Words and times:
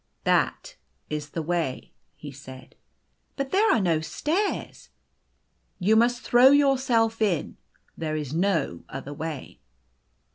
"That 0.23 0.77
is 1.11 1.29
the 1.29 1.43
way," 1.43 1.93
he 2.15 2.31
said." 2.31 2.73
But 3.37 3.51
there 3.51 3.71
are 3.71 3.79
no 3.79 3.99
stairs."" 4.01 4.89
You 5.87 5.95
must 5.95 6.23
throw 6.23 6.49
yourself 6.49 7.21
in. 7.21 7.57
There 7.95 8.15
is 8.15 8.33
no 8.33 8.83
other 8.89 9.13
way." 9.13 9.59